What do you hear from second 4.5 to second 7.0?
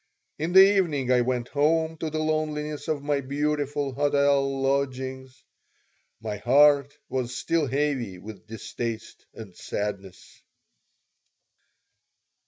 lodgings. My heart